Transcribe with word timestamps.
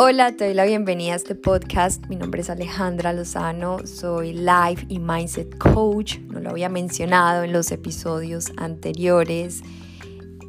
Hola, 0.00 0.36
te 0.36 0.44
doy 0.44 0.54
la 0.54 0.64
bienvenida 0.64 1.14
a 1.14 1.16
este 1.16 1.34
podcast. 1.34 2.06
Mi 2.06 2.14
nombre 2.14 2.42
es 2.42 2.50
Alejandra 2.50 3.12
Lozano, 3.12 3.84
soy 3.84 4.32
Life 4.32 4.86
y 4.88 5.00
Mindset 5.00 5.58
Coach. 5.58 6.20
No 6.20 6.38
lo 6.38 6.50
había 6.50 6.68
mencionado 6.68 7.42
en 7.42 7.52
los 7.52 7.72
episodios 7.72 8.52
anteriores. 8.58 9.60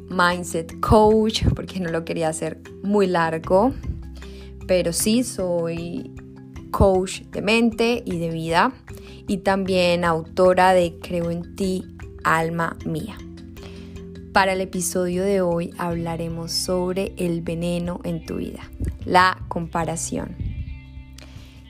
Mindset 0.08 0.78
Coach, 0.78 1.42
porque 1.56 1.80
no 1.80 1.90
lo 1.90 2.04
quería 2.04 2.28
hacer 2.28 2.60
muy 2.84 3.08
largo. 3.08 3.74
Pero 4.68 4.92
sí, 4.92 5.24
soy 5.24 6.14
coach 6.70 7.22
de 7.32 7.42
mente 7.42 8.04
y 8.06 8.20
de 8.20 8.30
vida 8.30 8.72
y 9.26 9.38
también 9.38 10.04
autora 10.04 10.74
de 10.74 10.96
Creo 11.00 11.28
en 11.28 11.56
ti, 11.56 11.84
alma 12.22 12.76
mía. 12.86 13.16
Para 14.32 14.52
el 14.52 14.60
episodio 14.60 15.24
de 15.24 15.40
hoy 15.40 15.74
hablaremos 15.76 16.52
sobre 16.52 17.12
el 17.16 17.42
veneno 17.42 18.00
en 18.04 18.24
tu 18.24 18.36
vida, 18.36 18.70
la 19.04 19.42
comparación. 19.48 20.36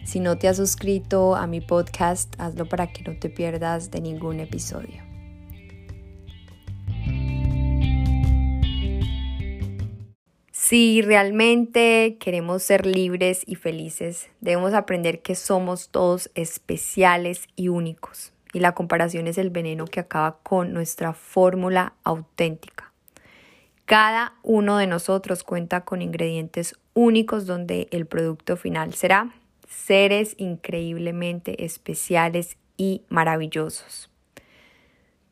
Si 0.04 0.20
no 0.20 0.36
te 0.36 0.46
has 0.46 0.58
suscrito 0.58 1.36
a 1.36 1.46
mi 1.46 1.62
podcast, 1.62 2.38
hazlo 2.38 2.68
para 2.68 2.92
que 2.92 3.02
no 3.02 3.18
te 3.18 3.30
pierdas 3.30 3.90
de 3.90 4.02
ningún 4.02 4.40
episodio. 4.40 5.02
Si 10.52 11.00
realmente 11.00 12.18
queremos 12.20 12.62
ser 12.62 12.84
libres 12.84 13.42
y 13.46 13.54
felices, 13.54 14.28
debemos 14.42 14.74
aprender 14.74 15.22
que 15.22 15.34
somos 15.34 15.88
todos 15.88 16.30
especiales 16.34 17.48
y 17.56 17.68
únicos 17.68 18.34
y 18.52 18.60
la 18.60 18.72
comparación 18.72 19.26
es 19.26 19.38
el 19.38 19.50
veneno 19.50 19.86
que 19.86 20.00
acaba 20.00 20.38
con 20.42 20.72
nuestra 20.72 21.12
fórmula 21.12 21.94
auténtica. 22.04 22.92
Cada 23.84 24.34
uno 24.42 24.76
de 24.76 24.86
nosotros 24.86 25.42
cuenta 25.42 25.84
con 25.84 26.02
ingredientes 26.02 26.76
únicos 26.94 27.46
donde 27.46 27.88
el 27.90 28.06
producto 28.06 28.56
final 28.56 28.94
será 28.94 29.34
seres 29.68 30.34
increíblemente 30.38 31.64
especiales 31.64 32.56
y 32.76 33.02
maravillosos. 33.08 34.10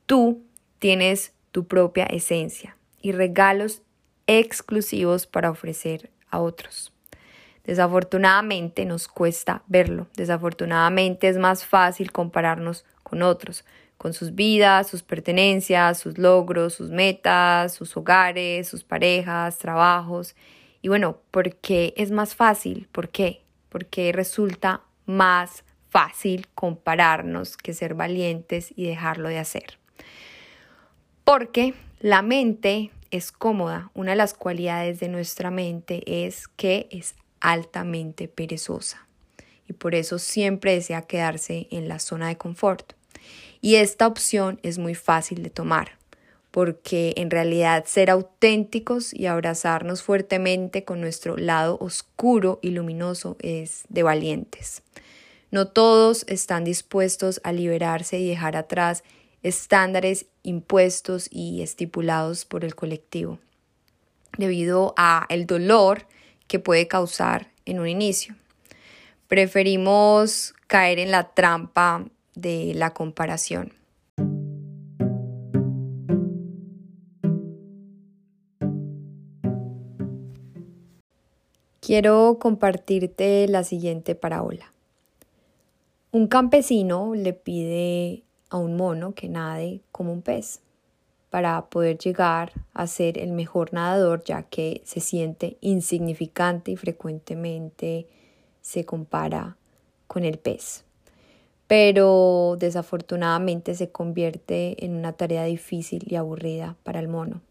Tú 0.07 0.43
tienes 0.79 1.33
tu 1.53 1.67
propia 1.67 2.05
esencia 2.05 2.77
y 3.01 3.13
regalos 3.13 3.83
exclusivos 4.27 5.27
para 5.27 5.51
ofrecer 5.51 6.11
a 6.31 6.41
otros. 6.41 6.93
Desafortunadamente 7.65 8.87
nos 8.87 9.09
cuesta 9.09 9.63
verlo. 9.67 10.07
Desafortunadamente 10.17 11.29
es 11.29 11.37
más 11.37 11.67
fácil 11.67 12.13
compararnos 12.13 12.87
con 13.09 13.23
otros, 13.23 13.65
con 13.97 14.13
sus 14.13 14.35
vidas, 14.35 14.89
sus 14.89 15.03
pertenencias, 15.03 15.99
sus 15.99 16.19
logros, 16.19 16.75
sus 16.75 16.91
metas, 16.91 17.75
sus 17.75 17.97
hogares, 17.97 18.69
sus 18.69 18.85
parejas, 18.85 19.59
trabajos. 19.59 20.37
Y 20.83 20.89
bueno, 20.89 21.19
¿por 21.31 21.57
qué 21.57 21.95
es 21.97 22.11
más 22.11 22.35
fácil? 22.35 22.89
¿Por 22.93 23.09
qué? 23.09 23.43
Porque 23.69 24.13
resulta 24.13 24.83
más 25.07 25.65
fácil 25.91 26.47
compararnos 26.55 27.57
que 27.57 27.75
ser 27.75 27.95
valientes 27.95 28.73
y 28.77 28.87
dejarlo 28.87 29.29
de 29.29 29.39
hacer. 29.39 29.79
Porque 31.25 31.75
la 32.01 32.23
mente 32.23 32.91
es 33.11 33.33
cómoda. 33.33 33.91
Una 33.95 34.13
de 34.13 34.17
las 34.17 34.35
cualidades 34.35 35.01
de 35.01 35.09
nuestra 35.09 35.51
mente 35.51 36.27
es 36.27 36.47
que 36.47 36.89
es 36.91 37.15
altamente 37.41 38.29
perezosa 38.29 39.09
y 39.69 39.75
por 39.75 39.95
eso 39.95 40.19
siempre 40.19 40.75
desea 40.75 41.03
quedarse 41.03 41.69
en 41.71 41.89
la 41.89 41.99
zona 41.99 42.29
de 42.29 42.39
confort. 42.39 42.95
Y 43.61 43.77
esta 43.77 44.07
opción 44.07 44.61
es 44.63 44.79
muy 44.79 44.95
fácil 44.95 45.43
de 45.43 45.51
tomar, 45.51 45.99
porque 46.51 47.15
en 47.17 47.31
realidad 47.31 47.85
ser 47.87 48.11
auténticos 48.11 49.13
y 49.13 49.27
abrazarnos 49.27 50.03
fuertemente 50.03 50.85
con 50.85 51.01
nuestro 51.01 51.37
lado 51.37 51.77
oscuro 51.81 52.59
y 52.63 52.71
luminoso 52.71 53.37
es 53.41 53.85
de 53.89 54.03
valientes. 54.03 54.83
No 55.51 55.69
todos 55.69 56.25
están 56.29 56.65
dispuestos 56.65 57.41
a 57.43 57.53
liberarse 57.53 58.19
y 58.19 58.29
dejar 58.29 58.57
atrás 58.57 59.03
estándares 59.43 60.27
impuestos 60.43 61.29
y 61.31 61.63
estipulados 61.63 62.45
por 62.45 62.65
el 62.65 62.75
colectivo, 62.75 63.39
debido 64.37 64.95
a 64.97 65.27
el 65.31 65.47
dolor 65.47 66.07
que 66.49 66.59
puede 66.59 66.87
causar 66.87 67.51
en 67.65 67.79
un 67.81 67.89
inicio. 67.89 68.35
Preferimos 69.27 70.55
caer 70.67 70.99
en 70.99 71.11
la 71.11 71.35
trampa 71.35 72.05
de 72.41 72.73
la 72.75 72.95
comparación. 72.95 73.73
Quiero 81.81 82.39
compartirte 82.39 83.49
la 83.49 83.65
siguiente 83.65 84.15
parábola. 84.15 84.73
Un 86.13 86.27
campesino 86.27 87.15
le 87.15 87.33
pide 87.33 88.23
a 88.51 88.59
un 88.59 88.77
mono 88.77 89.15
que 89.15 89.29
nade 89.29 89.81
como 89.91 90.13
un 90.13 90.23
pez 90.23 90.61
para 91.31 91.67
poder 91.71 91.99
llegar 91.99 92.53
a 92.73 92.87
ser 92.87 93.19
el 93.19 93.33
mejor 93.33 93.73
nadador 93.73 94.23
ya 94.25 94.43
que 94.43 94.83
se 94.85 95.01
siente 95.01 95.57
insignificante 95.61 96.73
y 96.73 96.77
frecuentemente 96.77 98.07
se 98.61 98.85
compara 98.85 99.57
con 100.07 100.25
el 100.25 100.39
pez 100.39 100.88
pero 101.69 102.57
desafortunadamente 102.59 103.75
se 103.75 103.91
convierte 103.91 104.85
en 104.85 104.97
una 104.97 105.13
tarea 105.13 105.45
difícil 105.45 106.03
y 106.09 106.17
aburrida 106.17 106.77
para 106.83 106.99
el 106.99 107.09
mono. 107.09 107.43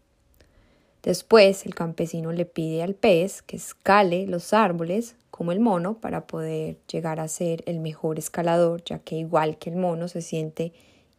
Después 1.04 1.64
el 1.64 1.76
campesino 1.76 2.32
le 2.32 2.44
pide 2.44 2.82
al 2.82 2.94
pez 2.94 3.42
que 3.42 3.56
escale 3.56 4.26
los 4.26 4.52
árboles 4.52 5.14
como 5.30 5.52
el 5.52 5.60
mono 5.60 5.94
para 5.94 6.26
poder 6.26 6.76
llegar 6.92 7.20
a 7.20 7.28
ser 7.28 7.62
el 7.66 7.78
mejor 7.78 8.18
escalador, 8.18 8.82
ya 8.84 8.98
que 8.98 9.14
igual 9.14 9.56
que 9.56 9.70
el 9.70 9.76
mono 9.76 10.08
se 10.08 10.20
siente 10.20 10.72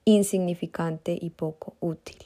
insignificante 0.04 1.18
y 1.20 1.30
poco 1.30 1.76
útil. 1.80 2.18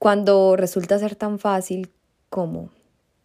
Cuando 0.00 0.56
resulta 0.56 0.98
ser 0.98 1.14
tan 1.14 1.38
fácil 1.38 1.88
como 2.30 2.70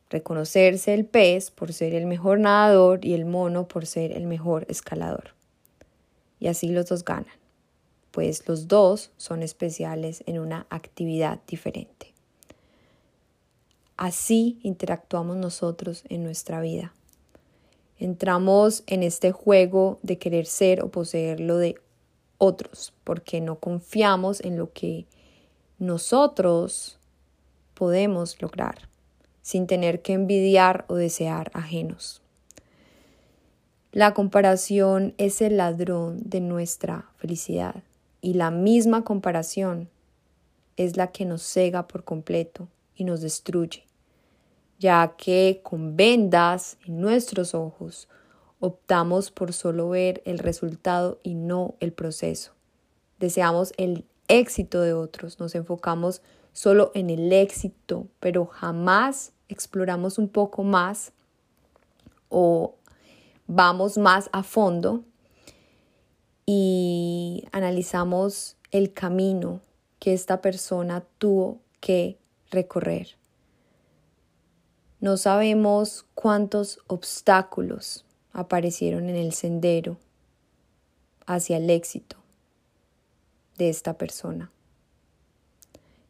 reconocerse 0.10 0.94
el 0.94 1.06
pez 1.06 1.52
por 1.52 1.74
ser 1.74 1.94
el 1.94 2.06
mejor 2.06 2.40
nadador 2.40 3.04
y 3.04 3.14
el 3.14 3.26
mono 3.26 3.68
por 3.68 3.86
ser 3.86 4.12
el 4.12 4.28
mejor 4.28 4.66
escalador. 4.70 5.34
Y 6.40 6.48
así 6.48 6.70
los 6.70 6.88
dos 6.88 7.04
ganan, 7.04 7.34
pues 8.12 8.48
los 8.48 8.68
dos 8.68 9.12
son 9.18 9.42
especiales 9.42 10.24
en 10.28 10.40
una 10.40 10.68
actividad 10.70 11.40
diferente. 11.48 12.14
Así 13.98 14.60
interactuamos 14.62 15.38
nosotros 15.38 16.04
en 16.10 16.24
nuestra 16.24 16.60
vida. 16.60 16.94
Entramos 17.98 18.84
en 18.88 19.04
este 19.04 19.32
juego 19.32 20.00
de 20.04 20.18
querer 20.18 20.46
ser 20.46 20.84
o 20.84 20.92
poseer 20.92 21.40
lo 21.40 21.58
de 21.58 21.76
otros, 22.38 22.94
porque 23.06 23.40
no 23.40 23.60
confiamos 23.60 24.42
en 24.42 24.58
lo 24.58 24.74
que 24.74 25.06
nosotros 25.80 27.00
podemos 27.74 28.42
lograr 28.42 28.90
sin 29.46 29.68
tener 29.68 30.02
que 30.02 30.14
envidiar 30.14 30.86
o 30.88 30.96
desear 30.96 31.52
ajenos. 31.54 32.24
La 33.92 34.16
comparación 34.16 35.14
es 35.20 35.40
el 35.40 35.58
ladrón 35.58 36.18
de 36.24 36.42
nuestra 36.42 37.12
felicidad 37.18 37.84
y 38.22 38.34
la 38.34 38.50
misma 38.50 39.04
comparación 39.04 39.88
es 40.78 40.98
la 40.98 41.12
que 41.12 41.26
nos 41.26 41.44
cega 41.44 41.88
por 41.88 42.04
completo 42.04 42.68
y 42.96 43.04
nos 43.04 43.22
destruye, 43.22 43.84
ya 44.80 45.14
que 45.16 45.62
con 45.62 45.96
vendas 45.96 46.80
en 46.88 47.00
nuestros 47.00 47.54
ojos 47.54 48.08
optamos 48.60 49.30
por 49.30 49.54
solo 49.54 49.90
ver 49.90 50.24
el 50.26 50.40
resultado 50.40 51.20
y 51.22 51.36
no 51.36 51.76
el 51.82 51.94
proceso. 51.94 52.54
Deseamos 53.20 53.74
el 53.78 54.06
éxito 54.28 54.82
de 54.82 54.94
otros, 54.94 55.40
nos 55.40 55.54
enfocamos 55.54 56.24
solo 56.52 56.92
en 56.96 57.12
el 57.12 57.32
éxito, 57.32 58.08
pero 58.20 58.48
jamás 58.48 59.34
exploramos 59.50 60.18
un 60.18 60.30
poco 60.30 60.64
más 60.64 61.12
o 62.30 62.76
vamos 63.48 63.98
más 63.98 64.30
a 64.32 64.44
fondo 64.44 65.04
y 66.46 67.46
analizamos 67.52 68.58
el 68.72 68.94
camino 68.94 69.62
que 70.00 70.14
esta 70.14 70.42
persona 70.42 71.04
tuvo 71.18 71.60
que 71.80 72.18
recorrer. 72.52 73.18
No 75.00 75.18
sabemos 75.18 76.06
cuántos 76.14 76.80
obstáculos 76.88 78.06
aparecieron 78.34 79.10
en 79.10 79.16
el 79.16 79.34
sendero 79.34 79.98
hacia 81.26 81.58
el 81.58 81.70
éxito 81.70 82.18
de 83.58 83.70
esta 83.70 83.98
persona. 83.98 84.52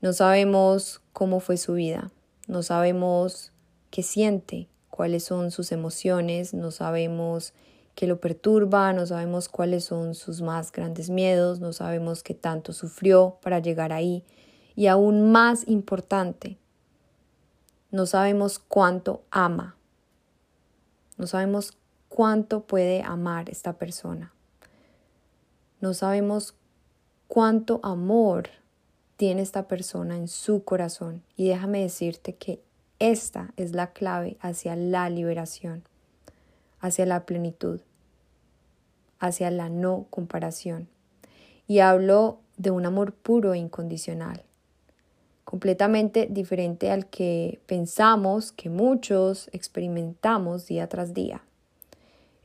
No 0.01 0.13
sabemos 0.13 1.01
cómo 1.13 1.39
fue 1.39 1.57
su 1.57 1.73
vida, 1.73 2.11
no 2.47 2.63
sabemos 2.63 3.51
qué 3.92 4.03
siente, 4.03 4.68
cuáles 4.89 5.24
son 5.24 5.51
sus 5.51 5.71
emociones, 5.71 6.53
no 6.53 6.71
sabemos 6.71 7.53
qué 7.95 8.07
lo 8.07 8.19
perturba, 8.19 8.94
no 8.94 9.06
sabemos 9.06 9.50
cuáles 9.50 9.86
son 9.86 10.15
sus 10.15 10.42
más 10.42 10.71
grandes 10.71 11.09
miedos, 11.09 11.59
no 11.59 11.74
sabemos 11.74 12.24
qué 12.24 12.33
tanto 12.33 12.74
sufrió 12.74 13.38
para 13.42 13.59
llegar 13.59 13.94
ahí 13.94 14.24
y 14.75 14.88
aún 14.88 15.31
más 15.31 15.68
importante, 15.68 16.57
no 17.92 18.06
sabemos 18.06 18.59
cuánto 18.59 19.24
ama 19.31 19.77
No 21.18 21.27
sabemos 21.27 21.77
cuánto 22.09 22.63
puede 22.68 23.01
amar 23.03 23.50
esta 23.50 23.74
persona. 23.74 24.33
No 25.80 25.94
sabemos 25.94 26.56
cuánto 27.30 27.80
amor 27.83 28.50
tiene 29.17 29.41
esta 29.41 29.67
persona 29.67 30.17
en 30.17 30.27
su 30.27 30.63
corazón. 30.63 31.23
Y 31.35 31.47
déjame 31.47 31.81
decirte 31.81 32.35
que 32.35 32.62
esta 33.00 33.53
es 33.57 33.73
la 33.73 33.91
clave 33.91 34.38
hacia 34.39 34.75
la 34.75 35.09
liberación, 35.09 35.83
hacia 36.79 37.06
la 37.06 37.25
plenitud, 37.25 37.81
hacia 39.19 39.51
la 39.51 39.69
no 39.69 40.06
comparación. 40.09 40.88
Y 41.67 41.79
hablo 41.79 42.39
de 42.57 42.71
un 42.71 42.85
amor 42.85 43.13
puro 43.13 43.53
e 43.53 43.57
incondicional, 43.57 44.44
completamente 45.44 46.27
diferente 46.29 46.91
al 46.91 47.07
que 47.07 47.59
pensamos 47.65 48.51
que 48.51 48.69
muchos 48.69 49.50
experimentamos 49.51 50.67
día 50.67 50.88
tras 50.88 51.13
día. 51.13 51.41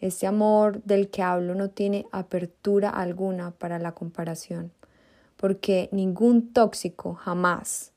Este 0.00 0.26
amor 0.26 0.82
del 0.84 1.10
que 1.10 1.22
hablo 1.22 1.54
no 1.54 1.68
tiene 1.68 2.06
apertura 2.10 2.88
alguna 2.88 3.50
para 3.52 3.78
la 3.78 3.92
comparación, 3.92 4.72
porque 5.40 5.88
ningún 5.90 6.52
tóxico 6.52 7.14
jamás 7.14 7.92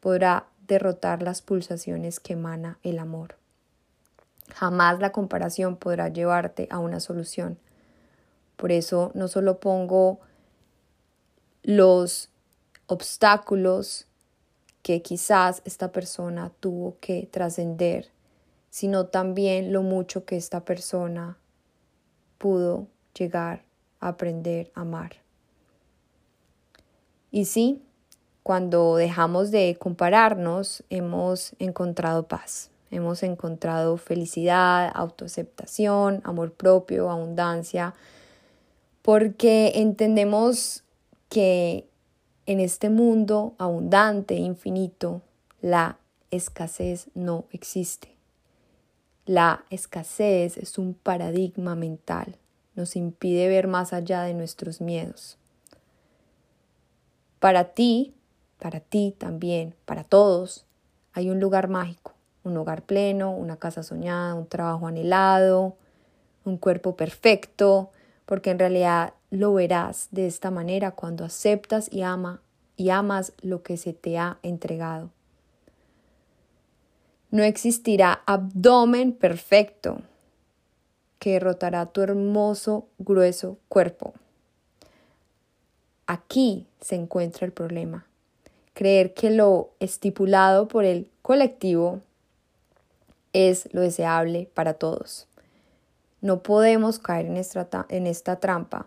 podrá 0.00 0.48
derrotar 0.66 1.22
las 1.22 1.40
pulsaciones 1.40 2.18
que 2.18 2.32
emana 2.32 2.80
el 2.82 2.98
amor. 2.98 3.36
Jamás 4.54 4.98
la 4.98 5.12
comparación 5.12 5.76
podrá 5.76 6.08
llevarte 6.08 6.66
a 6.72 6.80
una 6.80 6.98
solución. 6.98 7.58
Por 8.56 8.72
eso 8.72 9.12
no 9.14 9.28
solo 9.28 9.60
pongo 9.60 10.18
los 11.62 12.28
obstáculos 12.88 14.08
que 14.82 15.00
quizás 15.00 15.62
esta 15.64 15.92
persona 15.92 16.50
tuvo 16.60 16.96
que 17.00 17.28
trascender 17.30 18.10
sino 18.74 19.06
también 19.06 19.72
lo 19.72 19.84
mucho 19.84 20.24
que 20.24 20.36
esta 20.36 20.64
persona 20.64 21.38
pudo 22.38 22.88
llegar 23.16 23.62
a 24.00 24.08
aprender 24.08 24.72
a 24.74 24.80
amar. 24.80 25.23
Y 27.34 27.46
sí, 27.46 27.82
cuando 28.44 28.94
dejamos 28.94 29.50
de 29.50 29.76
compararnos, 29.76 30.84
hemos 30.88 31.54
encontrado 31.58 32.28
paz, 32.28 32.70
hemos 32.92 33.24
encontrado 33.24 33.96
felicidad, 33.96 34.88
autoaceptación, 34.94 36.20
amor 36.22 36.52
propio, 36.52 37.10
abundancia, 37.10 37.92
porque 39.02 39.72
entendemos 39.74 40.84
que 41.28 41.88
en 42.46 42.60
este 42.60 42.88
mundo 42.88 43.54
abundante, 43.58 44.36
infinito, 44.36 45.20
la 45.60 45.98
escasez 46.30 47.08
no 47.14 47.46
existe. 47.50 48.14
La 49.26 49.64
escasez 49.70 50.56
es 50.56 50.78
un 50.78 50.94
paradigma 50.94 51.74
mental, 51.74 52.36
nos 52.76 52.94
impide 52.94 53.48
ver 53.48 53.66
más 53.66 53.92
allá 53.92 54.22
de 54.22 54.34
nuestros 54.34 54.80
miedos. 54.80 55.36
Para 57.44 57.74
ti, 57.74 58.14
para 58.58 58.80
ti 58.80 59.14
también, 59.18 59.74
para 59.84 60.02
todos, 60.02 60.64
hay 61.12 61.28
un 61.28 61.40
lugar 61.40 61.68
mágico, 61.68 62.14
un 62.42 62.56
hogar 62.56 62.80
pleno, 62.80 63.32
una 63.32 63.58
casa 63.58 63.82
soñada, 63.82 64.34
un 64.34 64.46
trabajo 64.46 64.86
anhelado, 64.86 65.76
un 66.46 66.56
cuerpo 66.56 66.96
perfecto, 66.96 67.90
porque 68.24 68.48
en 68.48 68.58
realidad 68.58 69.12
lo 69.30 69.52
verás 69.52 70.08
de 70.10 70.26
esta 70.26 70.50
manera 70.50 70.92
cuando 70.92 71.22
aceptas 71.22 71.92
y 71.92 72.00
ama 72.00 72.40
y 72.78 72.88
amas 72.88 73.34
lo 73.42 73.62
que 73.62 73.76
se 73.76 73.92
te 73.92 74.16
ha 74.16 74.38
entregado. 74.42 75.10
No 77.30 77.42
existirá 77.42 78.22
abdomen 78.24 79.12
perfecto 79.12 79.98
que 81.18 81.32
derrotará 81.32 81.84
tu 81.84 82.00
hermoso, 82.00 82.88
grueso 82.96 83.58
cuerpo. 83.68 84.14
Aquí 86.06 86.66
se 86.80 86.96
encuentra 86.96 87.46
el 87.46 87.52
problema. 87.52 88.06
Creer 88.74 89.14
que 89.14 89.30
lo 89.30 89.70
estipulado 89.80 90.68
por 90.68 90.84
el 90.84 91.08
colectivo 91.22 92.00
es 93.32 93.68
lo 93.72 93.80
deseable 93.80 94.48
para 94.54 94.74
todos. 94.74 95.26
No 96.20 96.42
podemos 96.42 96.98
caer 96.98 97.26
en 97.26 97.36
esta, 98.06 98.36
trampa 98.36 98.86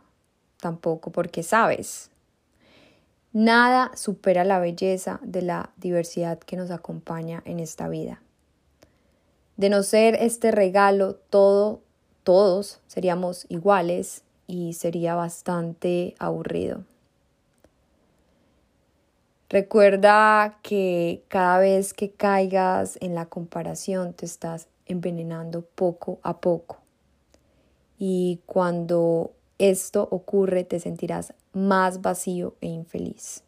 tampoco 0.60 1.12
porque 1.12 1.44
sabes, 1.44 2.10
nada 3.32 3.92
supera 3.96 4.44
la 4.44 4.58
belleza 4.60 5.20
de 5.22 5.44
la 5.44 5.70
diversidad 5.78 6.40
que 6.40 6.58
nos 6.58 6.72
acompaña 6.72 7.44
en 7.46 7.60
esta 7.60 7.90
vida. 7.90 8.22
De 9.56 9.70
no 9.70 9.84
ser 9.84 10.16
este 10.16 10.52
regalo, 10.52 11.16
todo, 11.16 11.82
todos 12.24 12.80
seríamos 12.88 13.46
iguales 13.50 14.24
y 14.48 14.74
sería 14.74 15.16
bastante 15.16 16.16
aburrido. 16.20 16.84
Recuerda 19.50 20.60
que 20.62 21.24
cada 21.30 21.60
vez 21.60 21.94
que 21.94 22.12
caigas 22.12 22.98
en 23.02 23.16
la 23.16 23.28
comparación 23.28 24.14
te 24.14 24.26
estás 24.26 24.68
envenenando 24.86 25.62
poco 25.62 26.20
a 26.22 26.42
poco. 26.42 26.80
Y 27.98 28.42
cuando 28.46 29.32
esto 29.58 30.08
ocurre 30.12 30.64
te 30.64 30.80
sentirás 30.80 31.34
más 31.54 32.02
vacío 32.02 32.56
e 32.62 32.68
infeliz. 32.68 33.44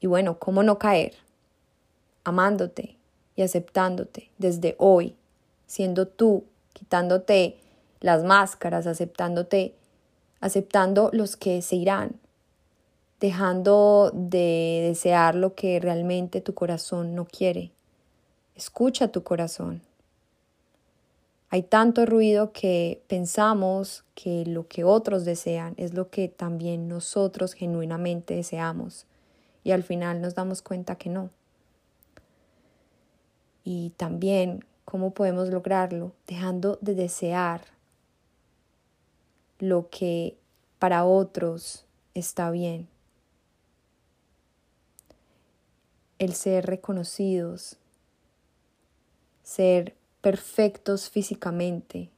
Y 0.00 0.06
bueno, 0.06 0.38
¿cómo 0.38 0.62
no 0.62 0.78
caer? 0.78 1.14
Amándote, 2.24 2.96
y 3.40 3.42
aceptándote 3.42 4.30
desde 4.36 4.76
hoy, 4.78 5.16
siendo 5.66 6.06
tú, 6.06 6.44
quitándote 6.74 7.58
las 8.00 8.22
máscaras, 8.22 8.86
aceptándote, 8.86 9.74
aceptando 10.40 11.08
los 11.14 11.36
que 11.36 11.62
se 11.62 11.76
irán, 11.76 12.19
dejando 13.20 14.10
de 14.14 14.80
desear 14.88 15.34
lo 15.34 15.54
que 15.54 15.78
realmente 15.78 16.40
tu 16.40 16.54
corazón 16.54 17.14
no 17.14 17.26
quiere. 17.26 17.70
Escucha 18.56 19.08
tu 19.08 19.22
corazón. 19.22 19.82
Hay 21.50 21.62
tanto 21.62 22.06
ruido 22.06 22.52
que 22.52 23.02
pensamos 23.08 24.04
que 24.14 24.44
lo 24.46 24.68
que 24.68 24.84
otros 24.84 25.24
desean 25.24 25.74
es 25.76 25.94
lo 25.94 26.08
que 26.08 26.28
también 26.28 26.88
nosotros 26.88 27.54
genuinamente 27.54 28.34
deseamos 28.34 29.06
y 29.64 29.72
al 29.72 29.82
final 29.82 30.20
nos 30.20 30.34
damos 30.34 30.62
cuenta 30.62 30.96
que 30.96 31.10
no. 31.10 31.30
Y 33.64 33.90
también 33.96 34.64
cómo 34.84 35.12
podemos 35.12 35.48
lograrlo 35.48 36.12
dejando 36.26 36.78
de 36.80 36.94
desear 36.94 37.62
lo 39.58 39.90
que 39.90 40.38
para 40.78 41.04
otros 41.04 41.84
está 42.14 42.50
bien. 42.50 42.88
El 46.20 46.34
ser 46.34 46.66
reconocidos, 46.66 47.78
ser 49.42 49.96
perfectos 50.20 51.08
físicamente, 51.08 52.10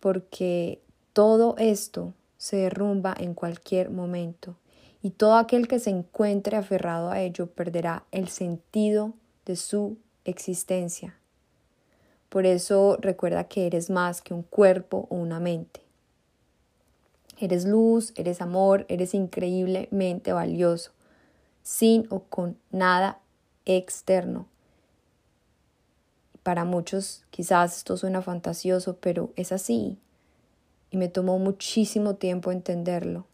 porque 0.00 0.82
todo 1.14 1.56
esto 1.56 2.12
se 2.36 2.58
derrumba 2.58 3.14
en 3.18 3.32
cualquier 3.32 3.88
momento 3.88 4.56
y 5.02 5.10
todo 5.10 5.36
aquel 5.36 5.66
que 5.66 5.78
se 5.78 5.88
encuentre 5.88 6.58
aferrado 6.58 7.08
a 7.08 7.22
ello 7.22 7.46
perderá 7.46 8.04
el 8.12 8.28
sentido 8.28 9.14
de 9.46 9.56
su 9.56 9.96
existencia. 10.26 11.16
Por 12.28 12.44
eso 12.44 12.98
recuerda 13.00 13.44
que 13.44 13.66
eres 13.66 13.88
más 13.88 14.20
que 14.20 14.34
un 14.34 14.42
cuerpo 14.42 15.06
o 15.08 15.16
una 15.16 15.40
mente. 15.40 15.80
Eres 17.38 17.64
luz, 17.64 18.12
eres 18.14 18.42
amor, 18.42 18.84
eres 18.90 19.14
increíblemente 19.14 20.34
valioso, 20.34 20.92
sin 21.64 22.06
o 22.10 22.20
con 22.20 22.56
nada 22.70 23.18
externo. 23.64 24.46
Para 26.44 26.64
muchos 26.64 27.24
quizás 27.30 27.78
esto 27.78 27.96
suena 27.96 28.22
fantasioso, 28.22 28.98
pero 28.98 29.32
es 29.34 29.50
así. 29.50 29.98
Y 30.90 30.98
me 30.98 31.08
tomó 31.08 31.38
muchísimo 31.38 32.14
tiempo 32.14 32.52
entenderlo. 32.52 33.26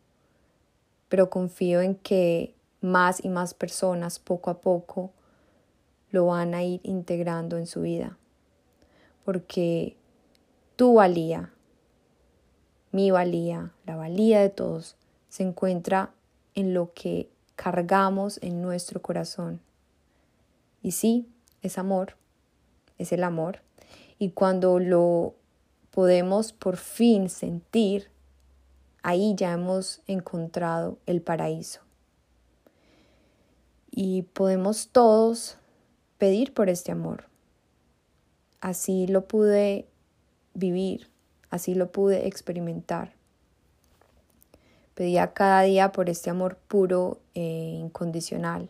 Pero 1.08 1.28
confío 1.28 1.82
en 1.82 1.96
que 1.96 2.54
más 2.80 3.22
y 3.22 3.28
más 3.28 3.52
personas 3.52 4.20
poco 4.20 4.48
a 4.50 4.60
poco 4.60 5.10
lo 6.10 6.26
van 6.26 6.54
a 6.54 6.62
ir 6.62 6.80
integrando 6.84 7.58
en 7.58 7.66
su 7.66 7.82
vida. 7.82 8.16
Porque 9.24 9.96
tu 10.76 10.94
valía, 10.94 11.52
mi 12.92 13.10
valía, 13.10 13.72
la 13.86 13.96
valía 13.96 14.40
de 14.40 14.50
todos, 14.50 14.96
se 15.28 15.42
encuentra 15.42 16.12
en 16.54 16.74
lo 16.74 16.92
que 16.94 17.28
cargamos 17.60 18.38
en 18.40 18.62
nuestro 18.62 19.02
corazón. 19.02 19.60
Y 20.82 20.92
sí, 20.92 21.28
es 21.60 21.76
amor, 21.76 22.16
es 22.96 23.12
el 23.12 23.22
amor. 23.22 23.60
Y 24.18 24.30
cuando 24.30 24.78
lo 24.78 25.34
podemos 25.90 26.54
por 26.54 26.78
fin 26.78 27.28
sentir, 27.28 28.08
ahí 29.02 29.34
ya 29.36 29.52
hemos 29.52 30.00
encontrado 30.06 30.96
el 31.04 31.20
paraíso. 31.20 31.82
Y 33.90 34.22
podemos 34.22 34.88
todos 34.88 35.58
pedir 36.16 36.54
por 36.54 36.70
este 36.70 36.92
amor. 36.92 37.28
así 38.62 39.06
lo 39.06 39.28
pude 39.28 39.86
vivir, 40.54 41.10
así 41.50 41.74
lo 41.74 41.92
pude 41.92 42.26
experimentar. 42.26 43.19
Pedía 45.00 45.32
cada 45.32 45.62
día 45.62 45.92
por 45.92 46.10
este 46.10 46.28
amor 46.28 46.58
puro 46.68 47.22
e 47.32 47.78
incondicional. 47.80 48.68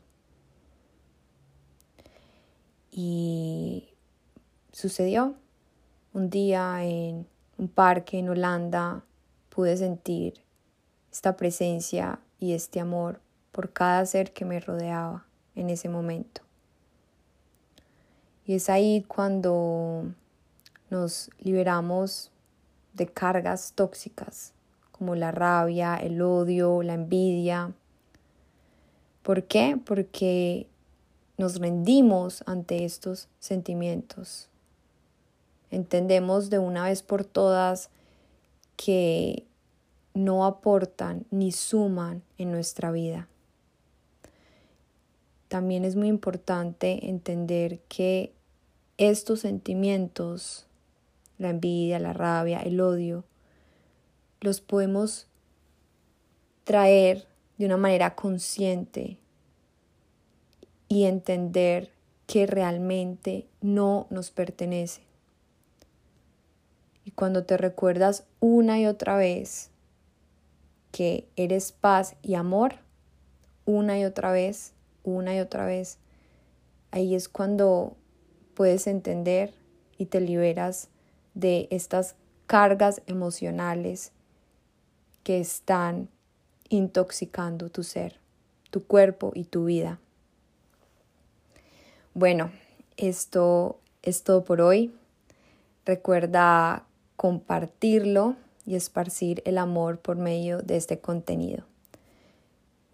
Y 2.92 3.88
sucedió. 4.70 5.34
Un 6.12 6.30
día 6.30 6.84
en 6.84 7.26
un 7.58 7.66
parque 7.66 8.20
en 8.20 8.28
Holanda 8.28 9.02
pude 9.48 9.76
sentir 9.76 10.34
esta 11.10 11.36
presencia 11.36 12.20
y 12.38 12.52
este 12.52 12.78
amor 12.78 13.20
por 13.50 13.72
cada 13.72 14.06
ser 14.06 14.32
que 14.32 14.44
me 14.44 14.60
rodeaba 14.60 15.26
en 15.56 15.68
ese 15.68 15.88
momento. 15.88 16.42
Y 18.44 18.54
es 18.54 18.70
ahí 18.70 19.04
cuando 19.08 20.04
nos 20.90 21.28
liberamos 21.40 22.30
de 22.94 23.08
cargas 23.08 23.72
tóxicas 23.74 24.52
como 25.00 25.14
la 25.14 25.30
rabia, 25.30 25.96
el 25.96 26.20
odio, 26.20 26.82
la 26.82 26.92
envidia. 26.92 27.72
¿Por 29.22 29.44
qué? 29.44 29.80
Porque 29.82 30.66
nos 31.38 31.58
rendimos 31.58 32.44
ante 32.44 32.84
estos 32.84 33.26
sentimientos. 33.38 34.50
Entendemos 35.70 36.50
de 36.50 36.58
una 36.58 36.84
vez 36.84 37.02
por 37.02 37.24
todas 37.24 37.88
que 38.76 39.46
no 40.12 40.44
aportan 40.44 41.24
ni 41.30 41.50
suman 41.50 42.22
en 42.36 42.50
nuestra 42.50 42.90
vida. 42.90 43.26
También 45.48 45.86
es 45.86 45.96
muy 45.96 46.08
importante 46.08 47.08
entender 47.08 47.78
que 47.88 48.34
estos 48.98 49.40
sentimientos, 49.40 50.66
la 51.38 51.48
envidia, 51.48 51.98
la 52.00 52.12
rabia, 52.12 52.60
el 52.60 52.82
odio, 52.82 53.24
los 54.40 54.60
podemos 54.60 55.26
traer 56.64 57.26
de 57.58 57.66
una 57.66 57.76
manera 57.76 58.14
consciente 58.14 59.18
y 60.88 61.04
entender 61.04 61.92
que 62.26 62.46
realmente 62.46 63.46
no 63.60 64.06
nos 64.10 64.30
pertenece. 64.30 65.02
Y 67.04 67.10
cuando 67.10 67.44
te 67.44 67.56
recuerdas 67.56 68.24
una 68.40 68.78
y 68.78 68.86
otra 68.86 69.16
vez 69.16 69.70
que 70.92 71.28
eres 71.36 71.72
paz 71.72 72.16
y 72.22 72.34
amor, 72.34 72.76
una 73.64 73.98
y 73.98 74.04
otra 74.04 74.32
vez, 74.32 74.72
una 75.04 75.34
y 75.34 75.40
otra 75.40 75.66
vez, 75.66 75.98
ahí 76.90 77.14
es 77.14 77.28
cuando 77.28 77.96
puedes 78.54 78.86
entender 78.86 79.54
y 79.98 80.06
te 80.06 80.20
liberas 80.20 80.88
de 81.34 81.68
estas 81.70 82.16
cargas 82.46 83.02
emocionales 83.06 84.12
que 85.22 85.40
están 85.40 86.08
intoxicando 86.68 87.68
tu 87.68 87.82
ser, 87.82 88.18
tu 88.70 88.84
cuerpo 88.84 89.32
y 89.34 89.44
tu 89.44 89.64
vida. 89.64 89.98
Bueno, 92.14 92.50
esto 92.96 93.78
es 94.02 94.22
todo 94.22 94.44
por 94.44 94.60
hoy. 94.60 94.92
Recuerda 95.84 96.84
compartirlo 97.16 98.36
y 98.66 98.76
esparcir 98.76 99.42
el 99.44 99.58
amor 99.58 99.98
por 99.98 100.16
medio 100.16 100.62
de 100.62 100.76
este 100.76 100.98
contenido. 101.00 101.64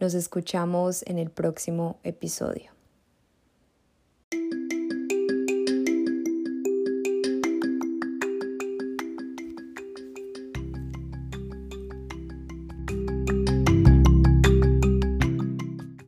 Nos 0.01 0.15
escuchamos 0.15 1.03
en 1.07 1.19
el 1.19 1.31
próximo 1.31 1.99
episodio. 2.03 2.76